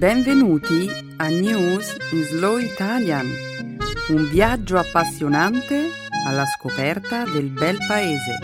[0.00, 3.26] Benvenuti a News in Slow Italian,
[4.08, 5.88] un viaggio appassionante
[6.26, 8.38] alla scoperta del bel paese.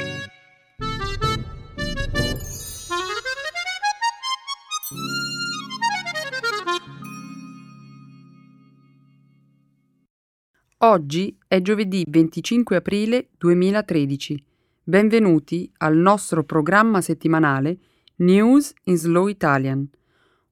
[10.76, 14.44] Oggi è giovedì 25 aprile 2013.
[14.82, 17.78] Benvenuti al nostro programma settimanale
[18.16, 19.88] News in Slow Italian.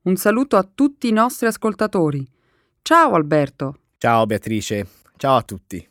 [0.05, 2.29] Un saluto a tutti i nostri ascoltatori.
[2.83, 3.79] Ciao Alberto.
[3.97, 4.87] Ciao Beatrice.
[5.17, 5.89] Ciao a tutti.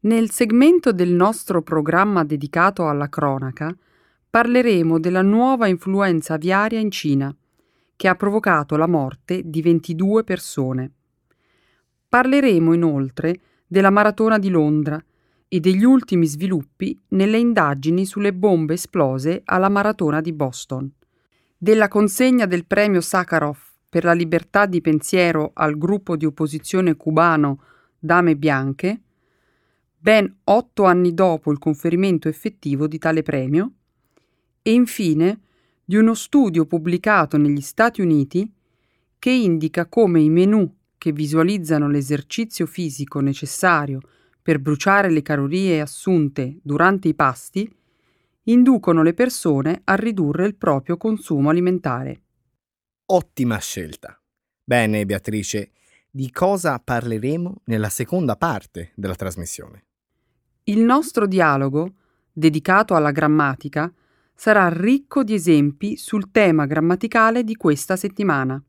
[0.00, 3.72] Nel segmento del nostro programma dedicato alla cronaca
[4.28, 7.32] parleremo della nuova influenza aviaria in Cina,
[7.94, 10.90] che ha provocato la morte di 22 persone.
[12.08, 15.00] Parleremo inoltre della maratona di Londra
[15.46, 20.92] e degli ultimi sviluppi nelle indagini sulle bombe esplose alla maratona di Boston
[21.56, 27.62] della consegna del premio Sakharov per la libertà di pensiero al gruppo di opposizione cubano
[27.98, 29.00] Dame Bianche,
[29.96, 33.72] ben otto anni dopo il conferimento effettivo di tale premio,
[34.62, 35.40] e infine
[35.84, 38.52] di uno studio pubblicato negli Stati Uniti
[39.18, 44.00] che indica come i menù che visualizzano l'esercizio fisico necessario
[44.42, 47.72] per bruciare le calorie assunte durante i pasti
[48.48, 52.22] inducono le persone a ridurre il proprio consumo alimentare.
[53.06, 54.20] Ottima scelta.
[54.62, 55.70] Bene, Beatrice,
[56.10, 59.84] di cosa parleremo nella seconda parte della trasmissione?
[60.64, 61.94] Il nostro dialogo,
[62.32, 63.92] dedicato alla grammatica,
[64.34, 68.62] sarà ricco di esempi sul tema grammaticale di questa settimana.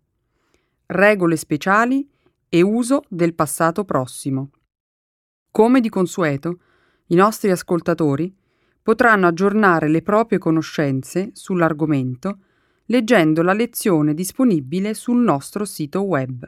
[0.88, 2.10] Regole speciali
[2.50, 4.52] e uso del passato prossimo.
[5.52, 6.60] Come di consueto,
[7.08, 8.34] i nostri ascoltatori
[8.88, 12.38] potranno aggiornare le proprie conoscenze sull'argomento
[12.86, 16.48] leggendo la lezione disponibile sul nostro sito web.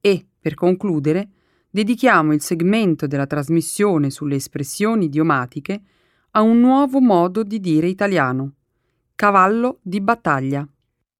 [0.00, 1.28] E, per concludere,
[1.68, 5.82] dedichiamo il segmento della trasmissione sulle espressioni idiomatiche
[6.30, 8.54] a un nuovo modo di dire italiano,
[9.14, 10.66] cavallo di battaglia.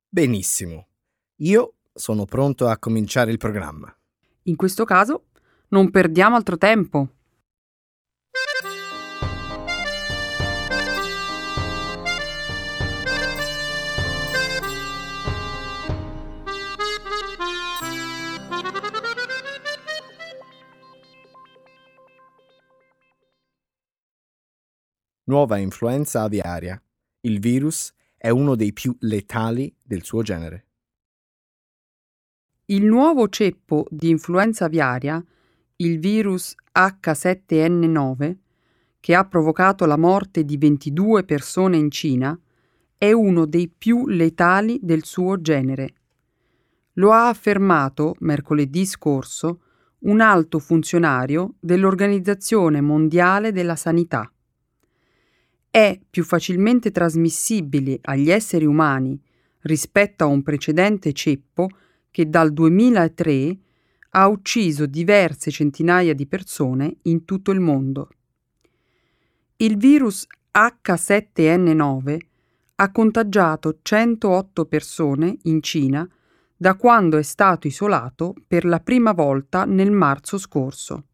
[0.09, 0.87] Benissimo.
[1.41, 3.95] Io sono pronto a cominciare il programma.
[4.45, 5.27] In questo caso,
[5.69, 7.16] non perdiamo altro tempo.
[25.29, 26.81] Nuova influenza aviaria.
[27.23, 30.67] Il virus è uno dei più letali del suo genere.
[32.67, 35.23] Il nuovo ceppo di influenza aviaria,
[35.77, 38.37] il virus H7N9,
[39.01, 42.39] che ha provocato la morte di 22 persone in Cina,
[42.97, 45.95] è uno dei più letali del suo genere.
[46.95, 49.61] Lo ha affermato mercoledì scorso
[50.01, 54.31] un alto funzionario dell'Organizzazione Mondiale della Sanità
[55.77, 59.21] è più facilmente trasmissibile agli esseri umani
[59.65, 61.69] rispetto a un precedente ceppo
[62.11, 63.59] che dal 2003
[64.13, 68.09] ha ucciso diverse centinaia di persone in tutto il mondo.
[69.57, 72.19] Il virus H7N9
[72.77, 76.09] ha contagiato 108 persone in Cina
[76.57, 81.05] da quando è stato isolato per la prima volta nel marzo scorso.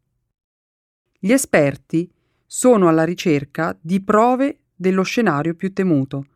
[1.19, 2.09] Gli esperti
[2.55, 6.27] sono alla ricerca di prove dello scenario più temuto.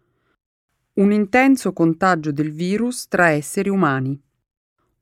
[0.93, 4.19] Un intenso contagio del virus tra esseri umani.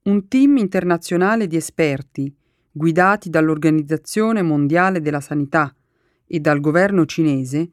[0.03, 2.35] Un team internazionale di esperti,
[2.69, 5.73] guidati dall'Organizzazione Mondiale della Sanità
[6.27, 7.71] e dal governo cinese,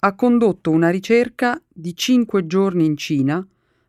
[0.00, 3.44] ha condotto una ricerca di cinque giorni in Cina,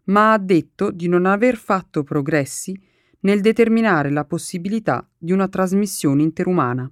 [0.06, 2.74] ma ha detto di non aver fatto progressi
[3.20, 6.90] nel determinare la possibilità di una trasmissione interumana.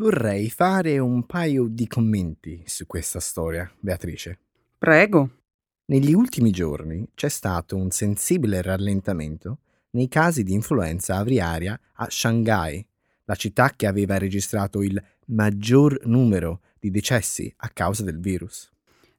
[0.00, 4.38] Vorrei fare un paio di commenti su questa storia, Beatrice.
[4.78, 5.42] Prego.
[5.88, 9.58] Negli ultimi giorni c'è stato un sensibile rallentamento
[9.90, 12.82] nei casi di influenza aviaria a Shanghai,
[13.24, 18.72] la città che aveva registrato il maggior numero di decessi a causa del virus.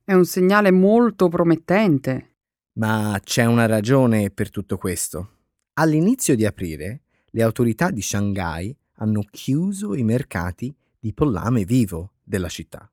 [0.03, 2.38] È un segnale molto promettente.
[2.79, 5.29] Ma c'è una ragione per tutto questo.
[5.73, 12.48] All'inizio di aprile le autorità di Shanghai hanno chiuso i mercati di pollame vivo della
[12.48, 12.89] città.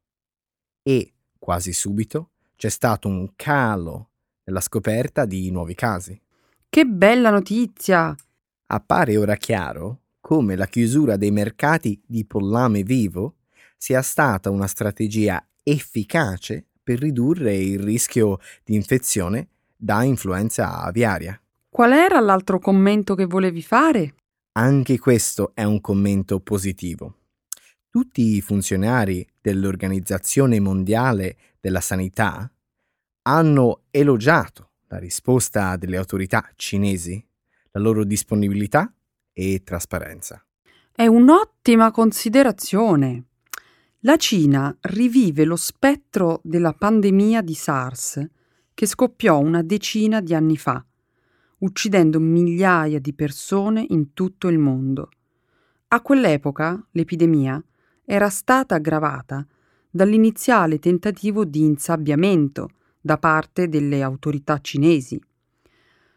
[0.82, 4.08] E, quasi subito, c'è stato un calo
[4.44, 6.18] nella scoperta di nuovi casi.
[6.68, 8.16] Che bella notizia!
[8.70, 13.36] Appare ora chiaro come la chiusura dei mercati di pollame vivo
[13.76, 21.38] sia stata una strategia efficace per ridurre il rischio di infezione da influenza aviaria.
[21.68, 24.14] Qual era l'altro commento che volevi fare?
[24.58, 27.14] Anche questo è un commento positivo.
[27.88, 32.50] Tutti i funzionari dell'Organizzazione Mondiale della Sanità
[33.22, 37.24] hanno elogiato la risposta delle autorità cinesi,
[37.70, 38.92] la loro disponibilità
[39.32, 40.44] e trasparenza.
[40.90, 43.26] È un'ottima considerazione.
[44.00, 48.28] La Cina rivive lo spettro della pandemia di SARS
[48.74, 50.84] che scoppiò una decina di anni fa,
[51.58, 55.10] uccidendo migliaia di persone in tutto il mondo.
[55.88, 57.62] A quell'epoca l'epidemia
[58.04, 59.46] era stata aggravata
[59.90, 62.70] dall'iniziale tentativo di insabbiamento
[63.00, 65.20] da parte delle autorità cinesi.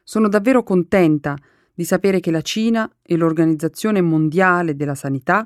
[0.04, 1.36] Sono davvero contenta
[1.74, 5.46] di sapere che la Cina e l'Organizzazione Mondiale della Sanità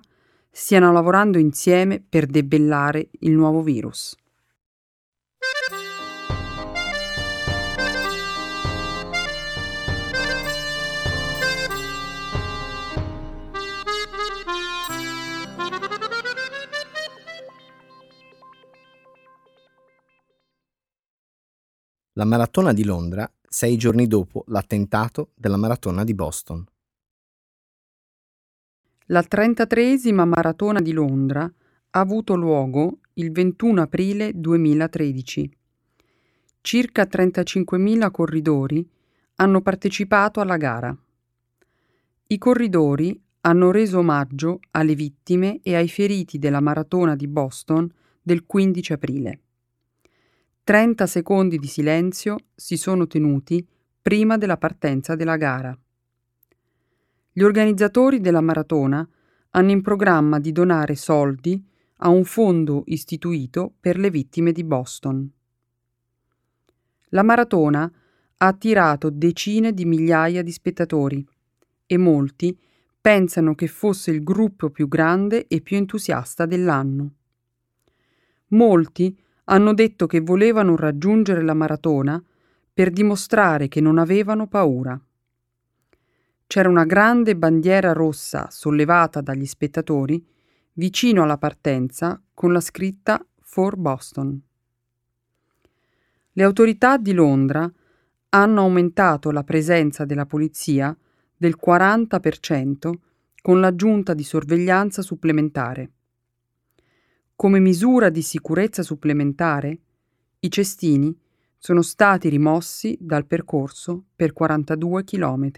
[0.49, 4.15] stiano lavorando insieme per debellare il nuovo virus.
[22.17, 26.63] La maratona di Londra sei giorni dopo l'attentato della maratona di Boston.
[29.07, 35.57] La 33esima maratona di Londra ha avuto luogo il 21 aprile 2013.
[36.61, 38.89] Circa 35.000 corridori
[39.35, 40.97] hanno partecipato alla gara.
[42.27, 47.91] I corridori hanno reso omaggio alle vittime e ai feriti della maratona di Boston
[48.21, 49.39] del 15 aprile.
[50.65, 53.63] 30 secondi di silenzio si sono tenuti
[54.01, 55.77] prima della partenza della gara.
[57.31, 59.07] Gli organizzatori della maratona
[59.51, 61.63] hanno in programma di donare soldi
[61.97, 65.31] a un fondo istituito per le vittime di Boston.
[67.09, 67.83] La maratona
[68.37, 71.23] ha attirato decine di migliaia di spettatori
[71.85, 72.59] e molti
[72.99, 77.13] pensano che fosse il gruppo più grande e più entusiasta dell'anno.
[78.47, 79.15] Molti
[79.45, 82.21] hanno detto che volevano raggiungere la maratona
[82.73, 84.99] per dimostrare che non avevano paura.
[86.47, 90.23] C'era una grande bandiera rossa sollevata dagli spettatori
[90.73, 94.41] vicino alla partenza con la scritta For Boston.
[96.33, 97.71] Le autorità di Londra
[98.29, 100.95] hanno aumentato la presenza della polizia
[101.37, 102.91] del 40%
[103.41, 105.91] con l'aggiunta di sorveglianza supplementare.
[107.37, 109.79] Come misura di sicurezza supplementare,
[110.39, 111.13] i cestini
[111.57, 115.51] sono stati rimossi dal percorso per 42 km.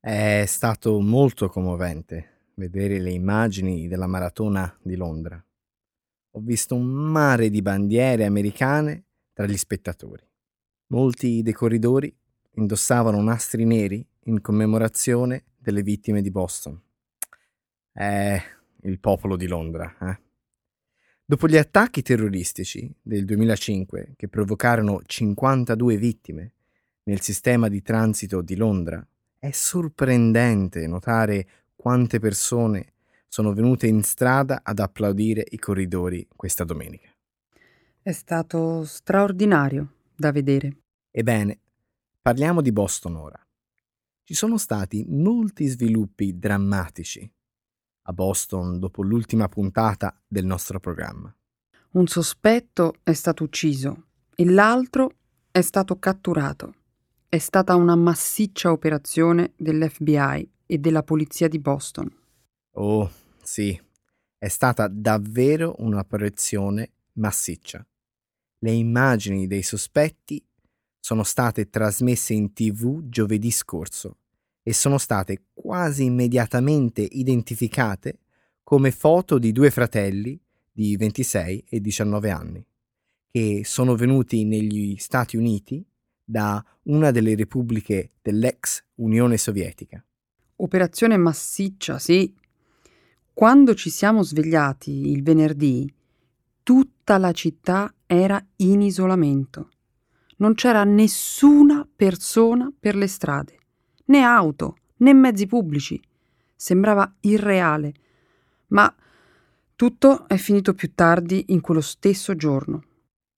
[0.00, 5.40] È stato molto commovente vedere le immagini della maratona di Londra.
[6.32, 10.28] Ho visto un mare di bandiere americane tra gli spettatori.
[10.88, 12.12] Molti dei corridori
[12.54, 16.82] indossavano nastri neri in commemorazione delle vittime di Boston.
[17.92, 18.42] È
[18.86, 19.96] il popolo di Londra.
[20.00, 20.20] Eh?
[21.24, 26.52] Dopo gli attacchi terroristici del 2005 che provocarono 52 vittime
[27.04, 29.04] nel sistema di transito di Londra,
[29.38, 32.94] è sorprendente notare quante persone
[33.28, 37.08] sono venute in strada ad applaudire i corridori questa domenica.
[38.00, 40.76] È stato straordinario da vedere.
[41.10, 41.58] Ebbene,
[42.22, 43.46] parliamo di Boston ora.
[44.22, 47.30] Ci sono stati molti sviluppi drammatici
[48.08, 51.34] a Boston dopo l'ultima puntata del nostro programma.
[51.92, 55.10] Un sospetto è stato ucciso e l'altro
[55.50, 56.74] è stato catturato.
[57.28, 62.10] È stata una massiccia operazione dell'FBI e della polizia di Boston.
[62.72, 63.10] Oh,
[63.42, 63.80] sì,
[64.38, 67.84] è stata davvero un'operazione massiccia.
[68.58, 70.44] Le immagini dei sospetti
[71.00, 74.18] sono state trasmesse in tv giovedì scorso
[74.68, 78.18] e sono state quasi immediatamente identificate
[78.64, 80.36] come foto di due fratelli
[80.72, 82.66] di 26 e 19 anni,
[83.30, 85.86] che sono venuti negli Stati Uniti
[86.24, 90.04] da una delle repubbliche dell'ex Unione Sovietica.
[90.56, 92.34] Operazione massiccia, sì.
[93.32, 95.88] Quando ci siamo svegliati il venerdì,
[96.64, 99.68] tutta la città era in isolamento.
[100.38, 103.55] Non c'era nessuna persona per le strade
[104.06, 106.00] né auto, né mezzi pubblici.
[106.54, 107.94] Sembrava irreale,
[108.68, 108.92] ma
[109.74, 112.84] tutto è finito più tardi in quello stesso giorno.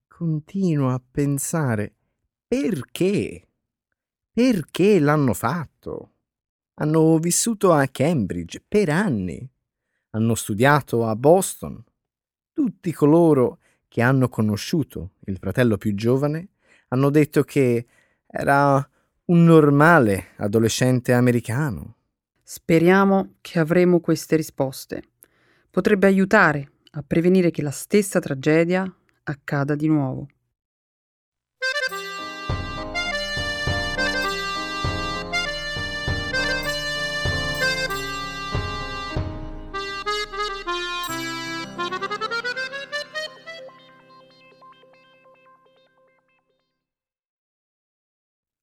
[0.07, 1.95] Continuo a pensare
[2.47, 3.49] perché?
[4.33, 6.13] Perché l'hanno fatto?
[6.75, 9.49] Hanno vissuto a Cambridge per anni,
[10.11, 11.83] hanno studiato a Boston.
[12.53, 13.59] Tutti coloro
[13.89, 16.51] che hanno conosciuto il fratello più giovane
[16.89, 17.87] Hanno detto che
[18.27, 18.89] era
[19.29, 21.97] un normale adolescente americano.
[22.43, 25.03] Speriamo che avremo queste risposte.
[25.71, 28.91] Potrebbe aiutare a prevenire che la stessa tragedia
[29.25, 30.29] accada di nuovo.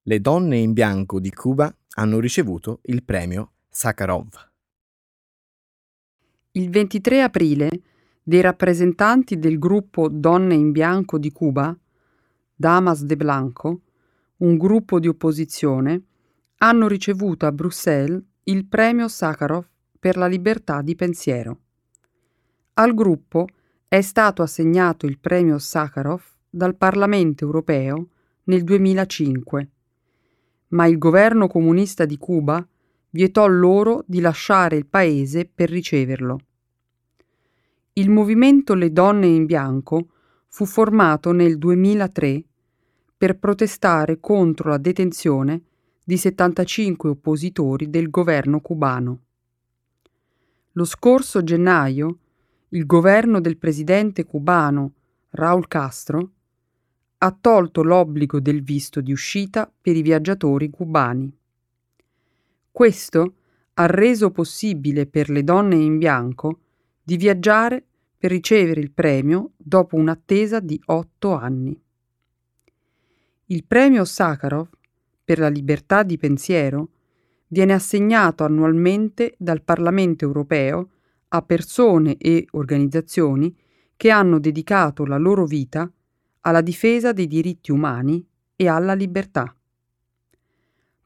[0.07, 4.27] Le donne in bianco di Cuba hanno ricevuto il premio Sakharov.
[6.51, 7.81] Il 23 aprile
[8.21, 11.75] dei rappresentanti del gruppo Donne in bianco di Cuba,
[12.53, 13.81] Damas de Blanco,
[14.38, 16.03] un gruppo di opposizione,
[16.57, 19.67] hanno ricevuto a Bruxelles il premio Sakharov
[20.00, 21.62] per la libertà di pensiero.
[22.74, 23.47] Al gruppo
[23.88, 28.09] è stato assegnato il premio Sakharov dal Parlamento europeo
[28.43, 29.69] nel 2005
[30.75, 32.65] ma il governo comunista di Cuba
[33.12, 36.38] vietò loro di lasciare il paese per riceverlo.
[37.94, 40.10] Il movimento Le Donne in Bianco
[40.50, 42.44] fu formato nel 2003
[43.17, 45.62] per protestare contro la detenzione
[46.03, 49.20] di 75 oppositori del governo cubano.
[50.74, 52.17] Lo scorso gennaio
[52.70, 54.91] il governo del presidente cubano
[55.29, 56.32] Raúl Castro
[57.25, 61.36] ha tolto l'obbligo del visto di uscita per i viaggiatori cubani.
[62.72, 63.34] Questo
[63.74, 66.60] ha reso possibile per le donne in bianco
[67.01, 67.84] di viaggiare
[68.15, 71.79] per ricevere il premio dopo un'attesa di otto anni.
[73.46, 74.70] Il premio Sakharov
[75.24, 76.89] per la libertà di pensiero
[77.48, 80.89] viene assegnato annualmente dal Parlamento europeo
[81.29, 83.55] a persone e organizzazioni
[83.98, 85.91] che hanno dedicato la loro vita
[86.46, 88.25] alla difesa dei diritti umani
[88.56, 89.54] e alla libertà.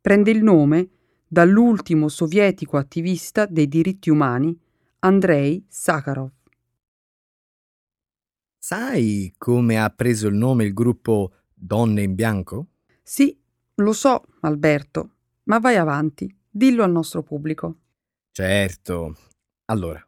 [0.01, 0.89] Prende il nome
[1.27, 4.57] dall'ultimo sovietico attivista dei diritti umani,
[4.99, 6.31] Andrei Sakharov.
[8.57, 12.67] Sai come ha preso il nome il gruppo Donne in Bianco?
[13.01, 13.37] Sì,
[13.75, 15.11] lo so, Alberto,
[15.43, 17.77] ma vai avanti, dillo al nostro pubblico.
[18.31, 19.15] Certo.
[19.65, 20.05] Allora,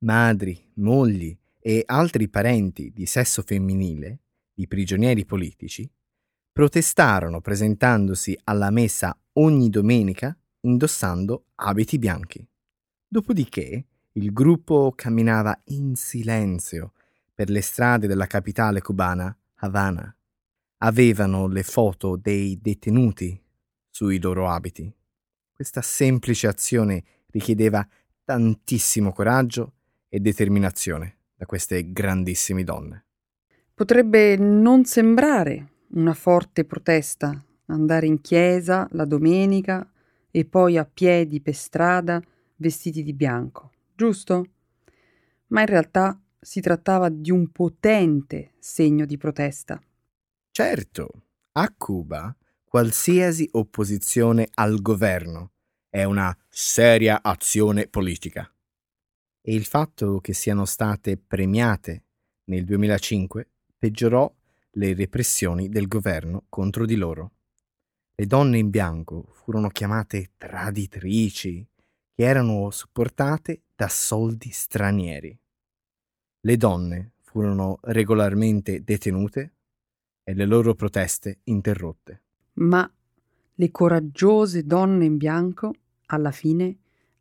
[0.00, 4.20] madri, mogli e altri parenti di sesso femminile
[4.58, 5.90] i prigionieri politici,
[6.52, 12.46] protestarono presentandosi alla messa ogni domenica indossando abiti bianchi.
[13.06, 16.92] Dopodiché il gruppo camminava in silenzio
[17.32, 20.12] per le strade della capitale cubana, Havana.
[20.78, 23.40] Avevano le foto dei detenuti
[23.88, 24.92] sui loro abiti.
[25.52, 27.86] Questa semplice azione richiedeva
[28.24, 29.74] tantissimo coraggio
[30.08, 33.07] e determinazione da queste grandissime donne.
[33.78, 39.88] Potrebbe non sembrare una forte protesta andare in chiesa la domenica
[40.32, 42.20] e poi a piedi per strada
[42.56, 44.46] vestiti di bianco, giusto?
[45.50, 49.80] Ma in realtà si trattava di un potente segno di protesta.
[50.50, 51.08] Certo,
[51.52, 55.52] a Cuba qualsiasi opposizione al governo
[55.88, 58.52] è una seria azione politica.
[59.40, 62.06] E il fatto che siano state premiate
[62.46, 64.30] nel 2005 peggiorò
[64.72, 67.32] le repressioni del governo contro di loro.
[68.14, 71.66] Le donne in bianco furono chiamate traditrici,
[72.14, 75.38] che erano supportate da soldi stranieri.
[76.40, 79.54] Le donne furono regolarmente detenute
[80.24, 82.22] e le loro proteste interrotte.
[82.54, 82.90] Ma
[83.54, 85.74] le coraggiose donne in bianco,
[86.06, 86.78] alla fine,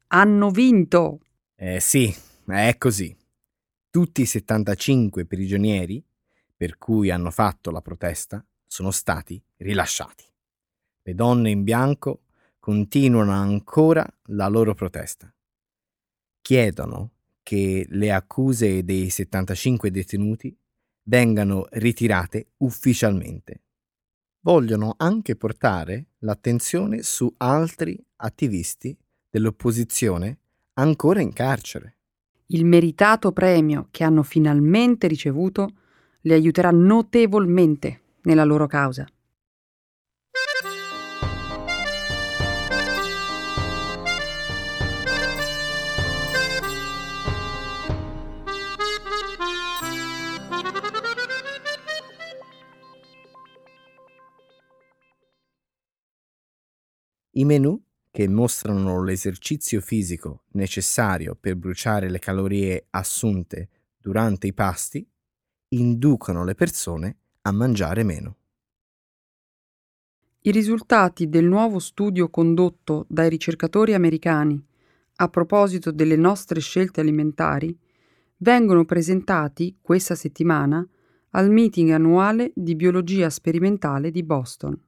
[0.07, 1.19] hanno vinto.
[1.55, 2.13] Eh sì,
[2.45, 3.15] è così.
[3.89, 6.03] Tutti i 75 prigionieri
[6.57, 10.25] per cui hanno fatto la protesta sono stati rilasciati.
[11.03, 12.23] Le donne in bianco
[12.59, 15.33] continuano ancora la loro protesta.
[16.41, 17.11] Chiedono
[17.43, 20.57] che le accuse dei 75 detenuti
[21.03, 23.61] vengano ritirate ufficialmente.
[24.41, 28.97] Vogliono anche portare l'attenzione su altri attivisti
[29.29, 30.39] dell'opposizione
[30.73, 31.97] ancora in carcere.
[32.47, 35.69] Il meritato premio che hanno finalmente ricevuto
[36.27, 39.07] le aiuterà notevolmente nella loro causa.
[57.31, 57.81] I menu
[58.12, 65.07] che mostrano l'esercizio fisico necessario per bruciare le calorie assunte durante i pasti
[65.69, 68.36] inducono le persone a mangiare meno.
[70.41, 74.63] I risultati del nuovo studio condotto dai ricercatori americani
[75.17, 77.77] a proposito delle nostre scelte alimentari
[78.38, 80.88] vengono presentati questa settimana
[81.31, 84.79] al meeting annuale di biologia sperimentale di Boston.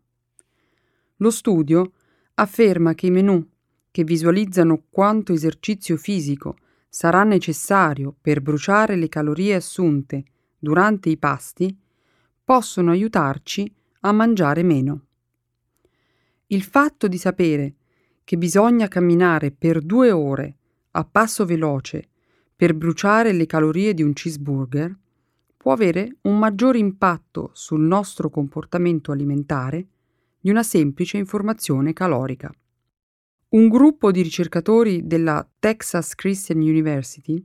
[1.17, 1.91] Lo studio
[2.35, 3.45] afferma che i menù
[3.91, 6.55] che visualizzano quanto esercizio fisico
[6.87, 10.23] sarà necessario per bruciare le calorie assunte
[10.59, 11.75] durante i pasti
[12.43, 15.05] possono aiutarci a mangiare meno.
[16.47, 17.75] Il fatto di sapere
[18.23, 20.57] che bisogna camminare per due ore
[20.91, 22.09] a passo veloce
[22.55, 24.95] per bruciare le calorie di un cheeseburger
[25.55, 29.87] può avere un maggiore impatto sul nostro comportamento alimentare
[30.39, 32.51] di una semplice informazione calorica.
[33.49, 37.43] Un gruppo di ricercatori della Texas Christian University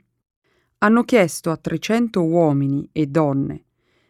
[0.85, 3.65] hanno chiesto a 300 uomini e donne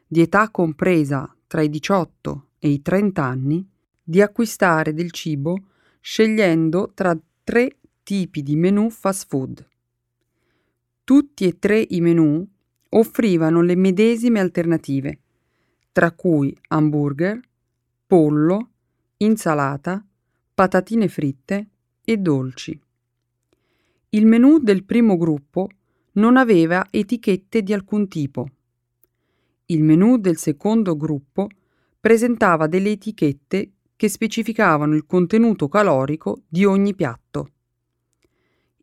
[0.08, 3.68] di età compresa tra i 18 e i 30 anni
[4.02, 5.68] di acquistare del cibo
[6.00, 9.68] scegliendo tra tre tipi di menù fast food.
[11.04, 12.44] Tutti e tre i menù
[12.90, 15.20] offrivano le medesime alternative,
[15.92, 17.40] tra cui hamburger,
[18.04, 18.70] pollo,
[19.18, 20.04] insalata,
[20.52, 21.68] patatine fritte
[22.04, 22.78] e dolci.
[24.10, 25.68] Il menù del primo gruppo
[26.14, 28.48] non aveva etichette di alcun tipo.
[29.66, 31.48] Il menù del secondo gruppo
[31.98, 37.50] presentava delle etichette che specificavano il contenuto calorico di ogni piatto.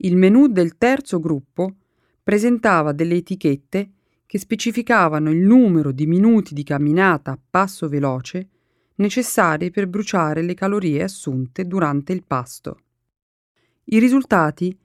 [0.03, 1.75] Il menù del terzo gruppo
[2.23, 3.91] presentava delle etichette
[4.25, 8.47] che specificavano il numero di minuti di camminata a passo veloce
[8.95, 12.79] necessarie per bruciare le calorie assunte durante il pasto.
[13.85, 14.75] I risultati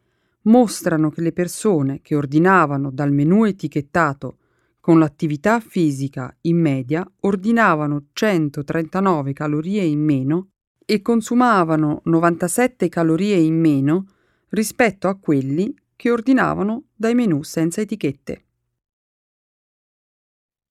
[0.46, 4.38] mostrano che le persone che ordinavano dal menù etichettato
[4.80, 10.50] con l'attività fisica in media ordinavano 139 calorie in meno
[10.85, 14.06] e consumavano 97 calorie in meno
[14.50, 18.44] rispetto a quelli che ordinavano dai menù senza etichette.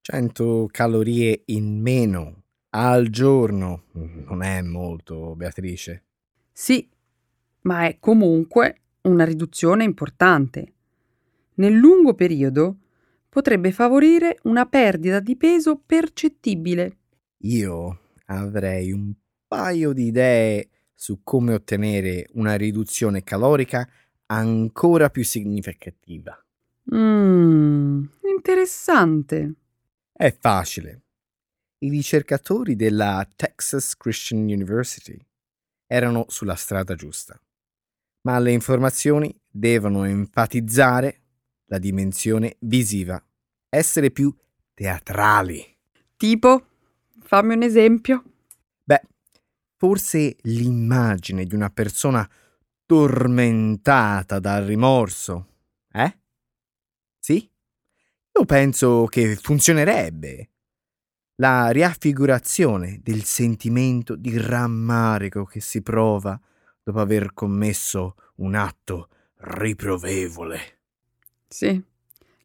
[0.02, 6.04] 100 calorie in meno al giorno non è molto, Beatrice.
[6.52, 6.88] Sì,
[7.62, 10.74] ma è comunque una riduzione importante.
[11.56, 12.78] Nel lungo periodo
[13.30, 16.98] potrebbe favorire una perdita di peso percettibile.
[17.40, 19.14] Io avrei un
[19.48, 23.88] paio di idee su come ottenere una riduzione calorica
[24.28, 26.38] ancora più significativa.
[26.94, 29.54] Mmm, interessante.
[30.12, 31.02] È facile.
[31.80, 35.20] I ricercatori della Texas Christian University
[35.86, 37.40] erano sulla strada giusta,
[38.26, 41.22] ma le informazioni devono enfatizzare
[41.66, 43.24] la dimensione visiva,
[43.70, 44.36] essere più
[44.74, 45.64] teatrali.
[46.18, 46.68] Tipo?
[47.22, 48.24] Fammi un esempio.
[48.84, 49.02] Beh,
[49.78, 52.28] forse l'immagine di una persona
[52.86, 55.48] tormentata dal rimorso,
[55.92, 56.18] eh?
[57.20, 57.50] Sì?
[58.38, 60.50] Io penso che funzionerebbe.
[61.36, 66.40] La riaffigurazione del sentimento di rammarico che si prova
[66.86, 70.60] dopo aver commesso un atto riprovevole.
[71.48, 71.82] Sì.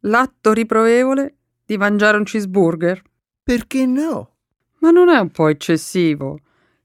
[0.05, 3.03] L'atto riprovevole di mangiare un cheeseburger.
[3.43, 4.37] Perché no?
[4.79, 6.39] Ma non è un po' eccessivo?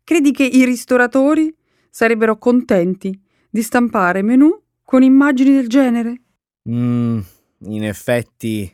[0.04, 1.56] Credi che i ristoratori
[1.89, 3.18] sarebbero contenti
[3.50, 4.50] di stampare menù
[4.84, 6.22] con immagini del genere?
[6.70, 7.20] Mm,
[7.60, 8.70] in effetti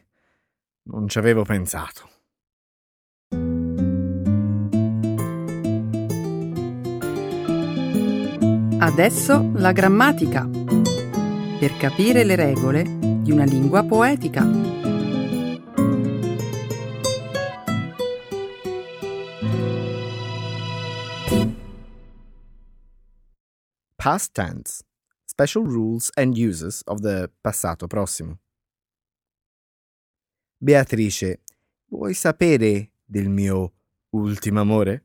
[0.84, 2.10] non ci avevo pensato.
[8.84, 10.50] Adesso la grammatica.
[10.50, 12.82] Per capire le regole
[13.22, 14.44] di una lingua poetica.
[23.98, 24.84] Past tense.
[25.26, 28.39] Special rules and uses of the passato prossimo.
[30.58, 31.41] Beatrice,
[31.86, 33.74] vuoi sapere del mio
[34.10, 35.04] ultimo amore?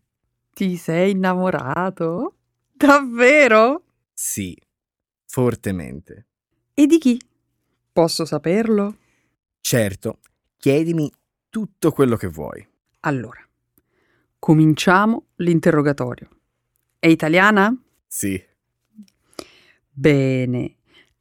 [0.55, 2.36] Ti sei innamorato?
[2.79, 3.85] Davvero?
[4.13, 4.55] Sì,
[5.25, 6.27] fortemente.
[6.75, 7.19] E di chi?
[7.91, 8.97] Posso saperlo?
[9.61, 10.19] Certo,
[10.59, 11.11] chiedimi
[11.49, 12.67] tutto quello che vuoi.
[13.01, 13.41] Allora,
[14.39, 16.29] cominciamo l'interrogatorio.
[16.99, 17.75] È italiana?
[18.07, 18.43] Sì.
[19.91, 20.77] Bene.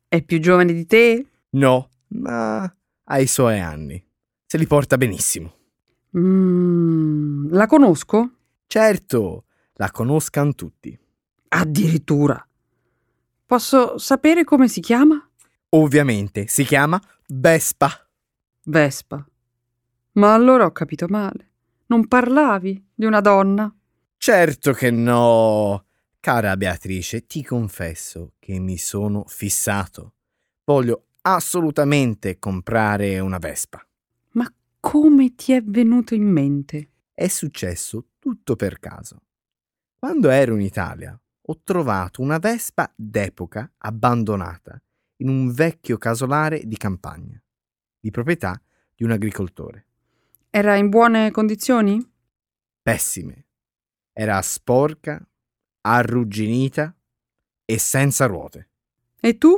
[0.09, 1.25] È più giovane di te?
[1.51, 2.63] No, ma
[3.03, 4.05] ha i suoi anni.
[4.45, 5.53] Se li porta benissimo.
[6.17, 8.31] Mm, la conosco?
[8.67, 10.99] Certo, la conoscano tutti.
[11.57, 12.45] Addirittura.
[13.45, 15.25] Posso sapere come si chiama?
[15.69, 18.09] Ovviamente si chiama Vespa.
[18.63, 19.25] Vespa.
[20.13, 21.51] Ma allora ho capito male.
[21.85, 23.73] Non parlavi di una donna?
[24.17, 25.85] Certo che no.
[26.19, 30.15] Cara Beatrice, ti confesso che mi sono fissato.
[30.65, 33.81] Voglio assolutamente comprare una Vespa.
[34.31, 36.89] Ma come ti è venuto in mente?
[37.13, 39.21] È successo tutto per caso.
[39.97, 44.81] Quando ero in Italia ho trovato una Vespa d'epoca abbandonata
[45.17, 47.41] in un vecchio casolare di campagna,
[47.99, 48.59] di proprietà
[48.95, 49.87] di un agricoltore.
[50.49, 52.03] Era in buone condizioni?
[52.81, 53.45] Pessime.
[54.11, 55.23] Era sporca,
[55.81, 56.95] arrugginita
[57.65, 58.69] e senza ruote.
[59.19, 59.57] E tu?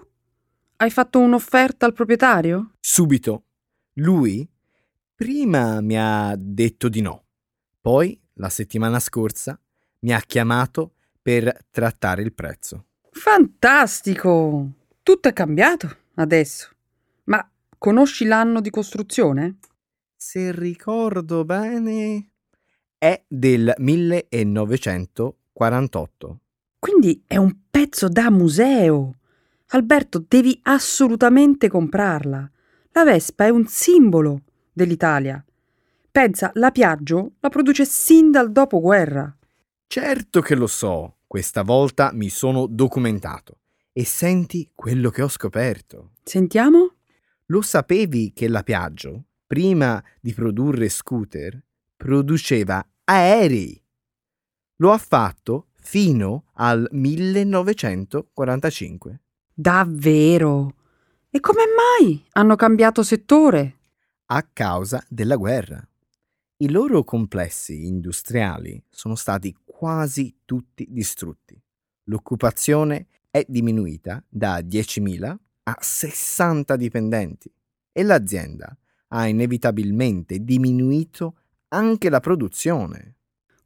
[0.78, 2.74] Hai fatto un'offerta al proprietario?
[2.80, 3.46] Subito.
[3.94, 4.48] Lui
[5.16, 7.26] prima mi ha detto di no.
[7.82, 9.60] Poi, la settimana scorsa,
[10.00, 10.97] mi ha chiamato
[11.28, 12.86] per trattare il prezzo.
[13.12, 14.72] Fantastico!
[15.04, 16.70] Tutto è cambiato adesso.
[17.26, 17.46] Ma
[17.78, 19.58] conosci l'anno di costruzione?
[20.16, 22.30] Se ricordo bene,
[22.98, 26.40] è del 1948.
[26.80, 29.16] Quindi è un pezzo da museo.
[29.72, 32.50] Alberto, devi assolutamente comprarla.
[32.92, 35.44] La Vespa è un simbolo dell'Italia.
[36.10, 39.38] Pensa, la Piaggio la produce sin dal dopoguerra.
[39.88, 43.60] Certo che lo so, questa volta mi sono documentato.
[43.92, 46.12] E senti quello che ho scoperto.
[46.24, 46.94] Sentiamo?
[47.48, 51.62] Lo sapevi che la Piaggio, prima di produrre scooter,
[51.96, 53.80] produceva aerei?
[54.78, 59.22] Lo ha fatto fino al 1945.
[59.54, 60.74] Davvero?
[61.30, 63.76] E come mai hanno cambiato settore?
[64.28, 65.86] A causa della guerra.
[66.60, 71.56] I loro complessi industriali sono stati quasi tutti distrutti.
[72.06, 77.54] L'occupazione è diminuita da 10.000 a 60 dipendenti
[77.92, 78.76] e l'azienda
[79.10, 81.36] ha inevitabilmente diminuito
[81.68, 83.18] anche la produzione.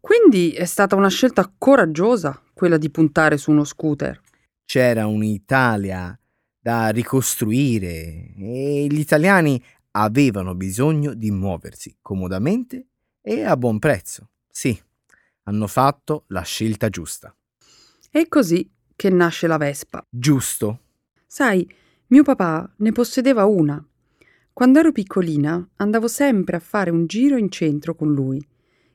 [0.02, 4.20] Quindi è stata una scelta coraggiosa quella di puntare su uno scooter.
[4.66, 6.20] C'era un'Italia
[6.60, 12.88] da ricostruire e gli italiani avevano bisogno di muoversi comodamente
[13.22, 14.30] e a buon prezzo.
[14.50, 14.80] Sì,
[15.44, 17.36] hanno fatto la scelta giusta.
[18.10, 20.06] È così che nasce la Vespa.
[20.10, 20.80] Giusto.
[21.26, 21.68] Sai,
[22.08, 23.84] mio papà ne possedeva una.
[24.54, 28.46] Quando ero piccolina andavo sempre a fare un giro in centro con lui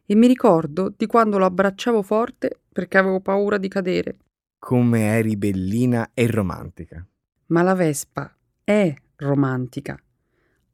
[0.04, 4.18] e mi ricordo di quando lo abbracciavo forte perché avevo paura di cadere.
[4.58, 7.04] Come eri bellina e romantica.
[7.46, 9.98] Ma la Vespa è romantica.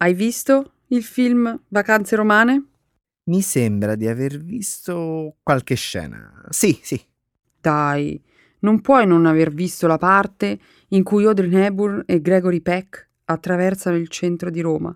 [0.02, 2.70] Hai visto il film Vacanze romane?
[3.26, 6.44] Mi sembra di aver visto qualche scena.
[6.48, 7.00] Sì, sì.
[7.60, 8.20] Dai,
[8.62, 13.94] non puoi non aver visto la parte in cui Audrey Hepburn e Gregory Peck attraversano
[13.94, 14.92] il centro di Roma,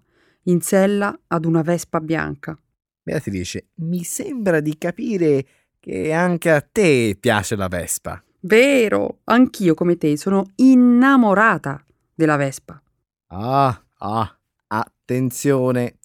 [0.47, 2.59] in sella ad una vespa bianca.
[3.01, 5.47] Beatrice, mi sembra di capire
[5.79, 8.21] che anche a te piace la vespa.
[8.40, 11.81] Vero, anch'io come te sono innamorata
[12.12, 12.83] della vespa.
[13.29, 14.37] Ah, ah,
[14.69, 15.99] attenzione.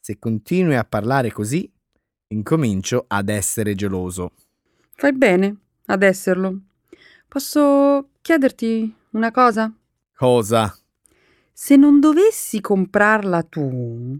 [0.00, 1.70] Se continui a parlare così,
[2.28, 4.32] incomincio ad essere geloso.
[4.94, 6.60] Fai bene ad esserlo.
[7.28, 9.72] Posso chiederti una cosa?
[10.14, 10.76] Cosa?
[11.52, 14.18] Se non dovessi comprarla tu,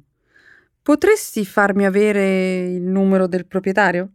[0.82, 4.12] potresti farmi avere il numero del proprietario?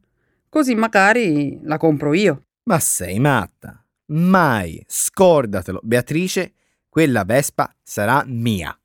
[0.49, 2.43] Così magari la compro io.
[2.63, 3.83] Ma sei matta.
[4.07, 6.53] Mai, scordatelo, Beatrice,
[6.89, 8.75] quella Vespa sarà mia.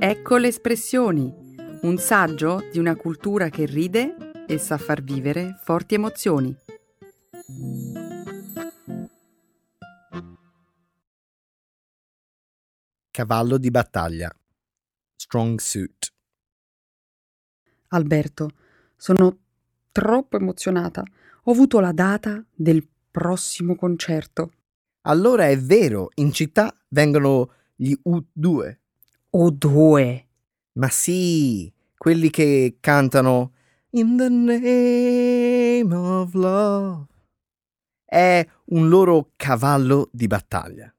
[0.00, 1.34] Ecco le espressioni,
[1.82, 6.56] un saggio di una cultura che ride e sa far vivere forti emozioni.
[13.10, 14.32] Cavallo di battaglia.
[15.16, 16.12] Strong suit.
[17.88, 18.50] Alberto,
[18.94, 19.36] sono
[19.90, 21.02] troppo emozionata.
[21.42, 24.52] Ho avuto la data del prossimo concerto.
[25.02, 28.76] Allora è vero, in città vengono gli U2.
[29.30, 30.26] O due.
[30.72, 33.52] Ma sì, quelli che cantano
[33.90, 37.06] In the name of love.
[38.04, 40.92] È un loro cavallo di battaglia.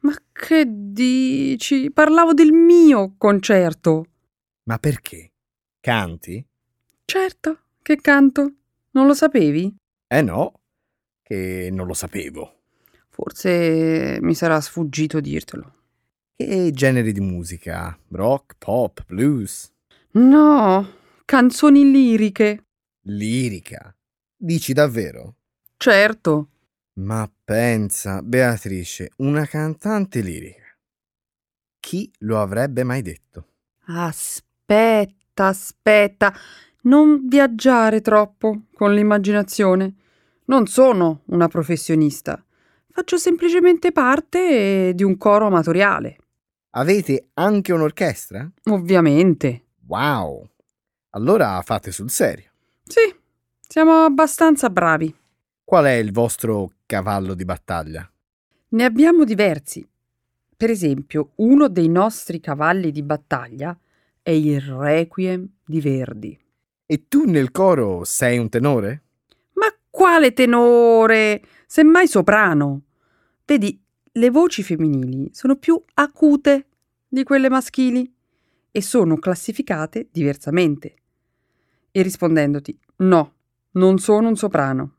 [0.00, 1.90] Ma che dici?
[1.90, 4.06] Parlavo del mio concerto.
[4.64, 5.32] Ma perché?
[5.80, 6.44] Canti?
[7.04, 8.52] Certo, che canto.
[8.92, 9.74] Non lo sapevi?
[10.06, 10.60] Eh no,
[11.22, 12.60] che non lo sapevo.
[13.08, 15.74] Forse mi sarà sfuggito dirtelo.
[16.36, 17.98] Che generi di musica?
[18.10, 19.72] Rock, pop, blues?
[20.12, 20.86] No,
[21.24, 22.64] canzoni liriche.
[23.06, 23.96] Lirica?
[24.36, 25.36] Dici davvero?
[25.76, 26.48] Certo.
[27.00, 30.64] Ma pensa, Beatrice, una cantante lirica.
[31.80, 33.48] Chi lo avrebbe mai detto?
[33.86, 34.44] Aspetta.
[34.66, 36.34] aspetta, aspetta.
[36.82, 39.94] Non viaggiare troppo con l'immaginazione.
[40.46, 42.42] Non sono una professionista.
[42.90, 46.18] Faccio semplicemente parte di un coro amatoriale.
[46.78, 48.46] Avete anche un'orchestra?
[48.64, 49.64] Ovviamente.
[49.86, 50.46] Wow!
[51.10, 52.50] Allora fate sul serio.
[52.84, 53.00] Sì,
[53.66, 55.14] siamo abbastanza bravi.
[55.64, 58.06] Qual è il vostro cavallo di battaglia?
[58.68, 59.88] Ne abbiamo diversi.
[60.54, 63.74] Per esempio, uno dei nostri cavalli di battaglia
[64.20, 66.38] è il Requiem di Verdi.
[66.84, 69.02] E tu nel coro sei un tenore?
[69.54, 71.42] Ma quale tenore?
[71.66, 72.82] Semmai soprano.
[73.46, 73.82] Vedi,
[74.16, 76.66] le voci femminili sono più acute
[77.08, 78.12] di quelle maschili
[78.70, 80.94] e sono classificate diversamente.
[81.90, 83.34] E rispondendoti, no,
[83.72, 84.96] non sono un soprano.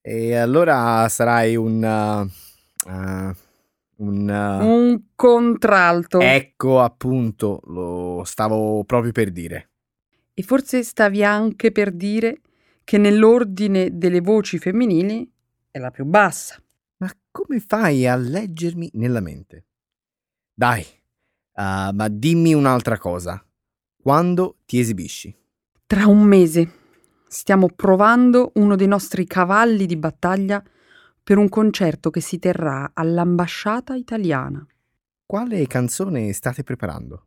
[0.00, 1.82] E allora sarai un...
[2.86, 3.34] Uh, uh,
[3.96, 4.64] un, uh...
[4.64, 6.20] un contralto.
[6.20, 9.70] Ecco appunto, lo stavo proprio per dire.
[10.34, 12.40] E forse stavi anche per dire
[12.82, 15.30] che nell'ordine delle voci femminili
[15.70, 16.60] è la più bassa.
[17.00, 19.64] Ma come fai a leggermi nella mente?
[20.52, 23.42] Dai, uh, ma dimmi un'altra cosa.
[23.96, 25.34] Quando ti esibisci?
[25.86, 26.72] Tra un mese.
[27.26, 30.62] Stiamo provando uno dei nostri cavalli di battaglia
[31.22, 34.66] per un concerto che si terrà all'ambasciata italiana.
[35.24, 37.26] Quale canzone state preparando?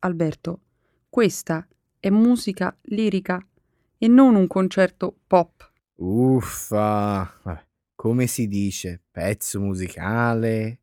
[0.00, 0.60] Alberto,
[1.08, 1.64] questa
[2.00, 3.46] è musica lirica
[3.96, 5.70] e non un concerto pop.
[5.96, 7.63] Uffa, vabbè
[8.04, 10.80] come si dice, pezzo musicale,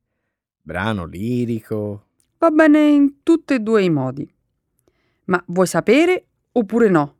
[0.60, 2.08] brano lirico.
[2.40, 4.28] Va bene in tutti e due i modi.
[5.26, 7.18] Ma vuoi sapere oppure no?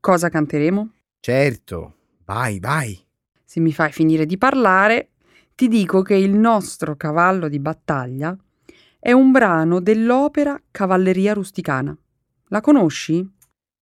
[0.00, 0.92] Cosa canteremo?
[1.18, 1.94] Certo,
[2.26, 3.02] vai, vai.
[3.42, 5.12] Se mi fai finire di parlare,
[5.54, 8.36] ti dico che il nostro cavallo di battaglia
[8.98, 11.96] è un brano dell'opera Cavalleria rusticana.
[12.48, 13.26] La conosci?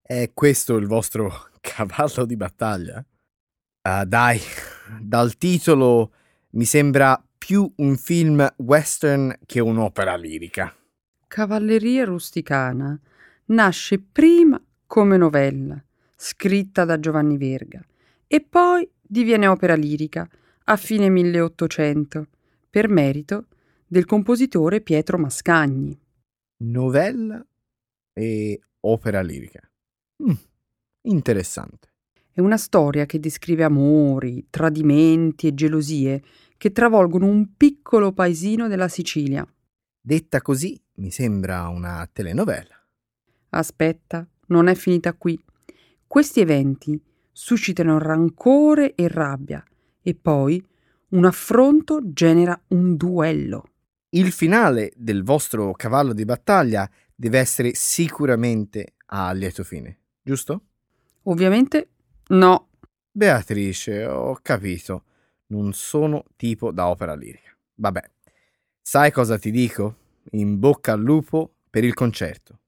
[0.00, 3.04] È questo il vostro cavallo di battaglia?
[3.82, 4.40] Uh, dai,
[5.00, 6.12] dal titolo
[6.50, 10.74] mi sembra più un film western che un'opera lirica.
[11.26, 12.98] Cavalleria rusticana
[13.46, 15.82] nasce prima come novella,
[16.16, 17.84] scritta da Giovanni Verga,
[18.26, 20.28] e poi diviene opera lirica
[20.64, 22.26] a fine 1800,
[22.70, 23.46] per merito
[23.86, 25.98] del compositore Pietro Mascagni.
[26.58, 27.44] Novella
[28.12, 29.60] e opera lirica.
[30.22, 30.34] Mm,
[31.02, 31.94] interessante.
[32.36, 36.22] È una storia che descrive amori, tradimenti e gelosie
[36.58, 39.42] che travolgono un piccolo paesino della Sicilia.
[39.98, 42.78] Detta così, mi sembra una telenovela.
[43.48, 45.42] Aspetta, non è finita qui.
[46.06, 49.64] Questi eventi suscitano rancore e rabbia
[50.02, 50.62] e poi
[51.12, 53.64] un affronto genera un duello.
[54.10, 60.64] Il finale del vostro cavallo di battaglia deve essere sicuramente a lieto fine, giusto?
[61.22, 61.92] Ovviamente
[62.28, 62.68] No.
[63.12, 65.04] Beatrice, ho capito.
[65.48, 67.56] Non sono tipo da opera lirica.
[67.74, 68.02] Vabbè.
[68.82, 69.96] Sai cosa ti dico?
[70.32, 72.60] In bocca al lupo per il concerto.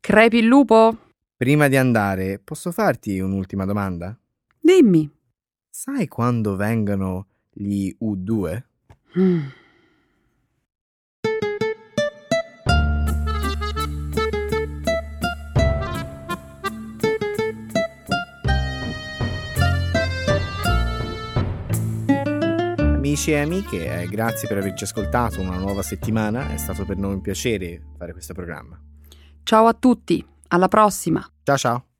[0.00, 0.98] Crepi il lupo?
[1.36, 4.18] Prima di andare, posso farti un'ultima domanda?
[4.60, 5.10] Dimmi.
[5.68, 8.62] Sai quando vengono gli U2?
[9.18, 9.46] Mm.
[23.14, 27.12] Amici e amiche, eh, grazie per averci ascoltato una nuova settimana, è stato per noi
[27.12, 28.76] un piacere fare questo programma.
[29.44, 31.24] Ciao a tutti, alla prossima.
[31.44, 31.93] Ciao ciao.